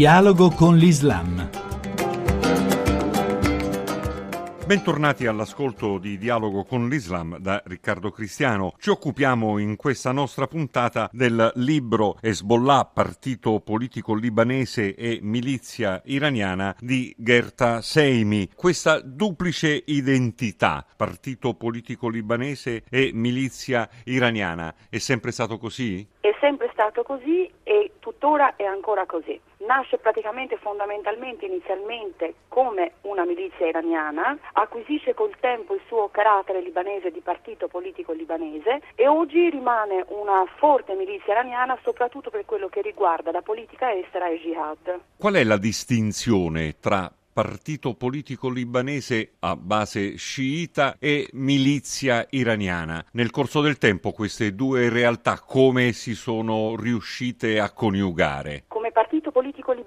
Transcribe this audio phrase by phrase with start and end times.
[0.00, 1.50] Dialogo con l'Islam.
[4.64, 8.72] Bentornati all'ascolto di Dialogo con l'Islam da Riccardo Cristiano.
[8.78, 16.74] Ci occupiamo in questa nostra puntata del libro Hezbollah, partito politico libanese e milizia iraniana
[16.80, 18.48] di Gerta Seimi.
[18.54, 26.08] Questa duplice identità, partito politico libanese e milizia iraniana, è sempre stato così?
[26.40, 29.38] Sempre stato così e tuttora è ancora così.
[29.66, 37.10] Nasce praticamente fondamentalmente inizialmente come una milizia iraniana, acquisisce col tempo il suo carattere libanese
[37.10, 42.80] di partito politico libanese e oggi rimane una forte milizia iraniana soprattutto per quello che
[42.80, 45.00] riguarda la politica estera e jihad.
[45.16, 53.04] Qual è la distinzione tra partito politico libanese a base sciita e milizia iraniana.
[53.12, 58.64] Nel corso del tempo queste due realtà come si sono riuscite a coniugare?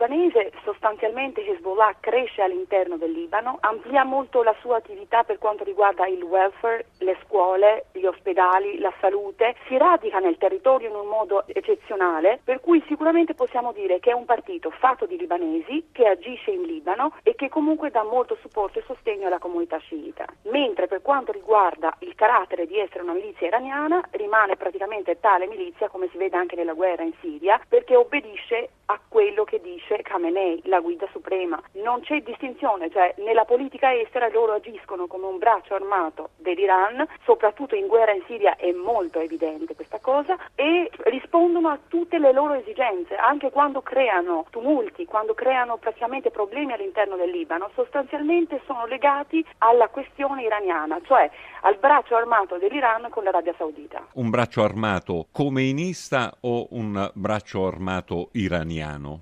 [0.03, 6.05] Libanese sostanzialmente Hezbollah cresce all'interno del Libano, amplia molto la sua attività per quanto riguarda
[6.07, 11.47] il welfare, le scuole, gli ospedali, la salute, si radica nel territorio in un modo
[11.47, 16.51] eccezionale, per cui sicuramente possiamo dire che è un partito fatto di libanesi che agisce
[16.51, 20.25] in Libano e che comunque dà molto supporto e sostegno alla comunità sciita.
[20.49, 25.87] Mentre per quanto riguarda il carattere di essere una milizia iraniana, rimane praticamente tale milizia
[25.87, 30.61] come si vede anche nella guerra in Siria, perché obbedisce a quello che dice Khamenei,
[30.65, 31.61] la guida suprema.
[31.73, 37.75] Non c'è distinzione, cioè nella politica estera loro agiscono come un braccio armato dell'Iran, soprattutto
[37.75, 42.53] in guerra in Siria è molto evidente questa cosa, e rispondono a tutte le loro
[42.53, 49.45] esigenze, anche quando creano tumulti, quando creano praticamente problemi all'interno del Libano, sostanzialmente sono legati
[49.59, 51.29] alla questione iraniana, cioè
[51.61, 54.07] al braccio armato dell'Iran con l'Arabia Saudita.
[54.13, 59.21] Un braccio armato comeinista o un braccio armato iraniano?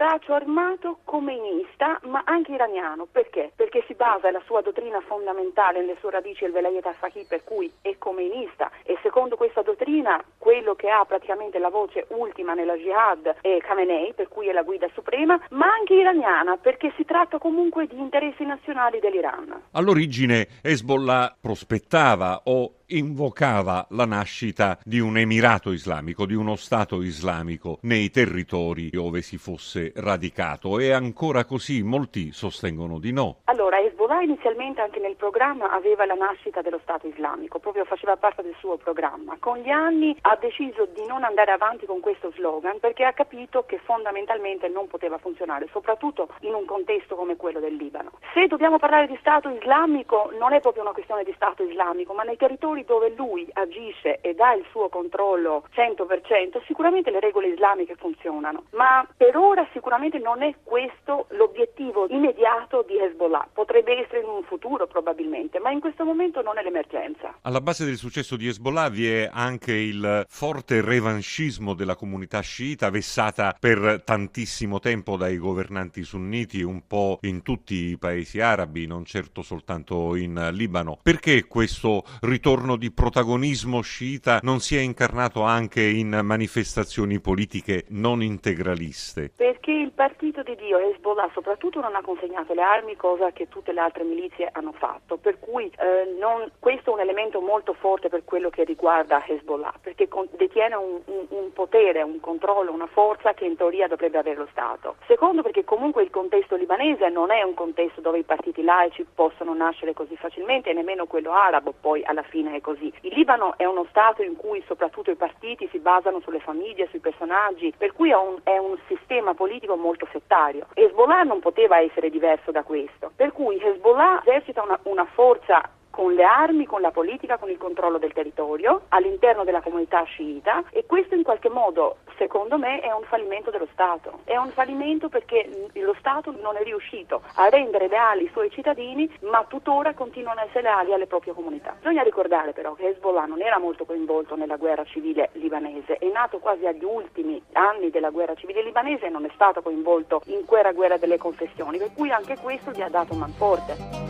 [0.00, 3.04] Braccio armato comeinista ma anche iraniano.
[3.04, 3.52] Perché?
[3.54, 7.70] Perché si basa la sua dottrina fondamentale nelle sue radici il Velayet al-Faqih per cui
[7.82, 13.36] è comeinista e secondo questa dottrina quello che ha praticamente la voce ultima nella jihad
[13.42, 17.86] è Khamenei per cui è la guida suprema ma anche iraniana perché si tratta comunque
[17.86, 19.64] di interessi nazionali dell'Iran.
[19.72, 27.78] All'origine Hezbollah prospettava o invocava la nascita di un emirato islamico, di uno Stato islamico
[27.82, 30.78] nei territori dove si fosse radicato.
[30.78, 31.82] È ancora così?
[31.82, 33.40] Molti sostengono di no.
[33.44, 33.79] Allora,
[34.10, 38.56] Hezbollah inizialmente anche nel programma aveva la nascita dello Stato islamico, proprio faceva parte del
[38.58, 39.36] suo programma.
[39.38, 43.64] Con gli anni ha deciso di non andare avanti con questo slogan perché ha capito
[43.66, 48.10] che fondamentalmente non poteva funzionare, soprattutto in un contesto come quello del Libano.
[48.34, 52.24] Se dobbiamo parlare di Stato islamico, non è proprio una questione di Stato islamico, ma
[52.24, 57.94] nei territori dove lui agisce e dà il suo controllo 100%, sicuramente le regole islamiche
[57.94, 63.48] funzionano, ma per ora sicuramente non è questo l'obiettivo immediato di Hezbollah.
[63.52, 67.38] Potrebbe essere in un futuro probabilmente, ma in questo momento non è l'emergenza.
[67.42, 72.90] Alla base del successo di Hezbollah vi è anche il forte revanchismo della comunità sciita
[72.90, 79.04] vessata per tantissimo tempo dai governanti sunniti un po' in tutti i paesi arabi, non
[79.04, 80.98] certo soltanto in Libano.
[81.02, 88.22] Perché questo ritorno di protagonismo sciita non si è incarnato anche in manifestazioni politiche non
[88.22, 89.32] integraliste?
[89.34, 93.72] Perché il partito di Dio, Hezbollah soprattutto, non ha consegnato le armi, cosa che tutte
[93.72, 95.16] le altre milizie hanno fatto.
[95.16, 99.74] Per cui eh, non, questo è un elemento molto forte per quello che riguarda Hezbollah,
[99.82, 104.18] perché con, detiene un, un, un, potere, un controllo, una forza che in teoria dovrebbe
[104.18, 104.96] avere lo Stato.
[105.06, 109.54] Secondo, perché comunque il contesto libanese non è un contesto dove i partiti laici possono
[109.54, 112.92] nascere così facilmente e nemmeno quello arabo poi alla fine è così.
[113.02, 117.00] Il Libano è uno Stato in cui soprattutto i partiti si basano sulle famiglie, sui
[117.00, 120.66] personaggi, per cui è un, è un sistema politico molto settario.
[120.74, 123.79] Hezbollah non poteva essere diverso da questo, per cui Hezbollah
[124.22, 125.68] esercita una, una forza
[126.00, 130.64] con le armi, con la politica, con il controllo del territorio all'interno della comunità sciita
[130.70, 134.20] e questo in qualche modo, secondo me, è un fallimento dello Stato.
[134.24, 139.12] È un fallimento perché lo Stato non è riuscito a rendere leali i suoi cittadini,
[139.30, 141.74] ma tuttora continuano a essere leali alle proprie comunità.
[141.76, 146.38] Bisogna ricordare però che Hezbollah non era molto coinvolto nella guerra civile libanese, è nato
[146.38, 150.72] quasi agli ultimi anni della guerra civile libanese e non è stato coinvolto in quella
[150.72, 154.09] guerra delle confessioni, per cui anche questo gli ha dato un manforte.